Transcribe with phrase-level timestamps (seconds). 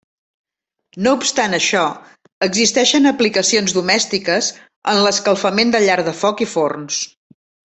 [1.07, 1.81] No obstant això
[2.47, 4.51] existeixen aplicacions domèstiques
[4.95, 7.03] en l'escalfament de llar de foc i forns.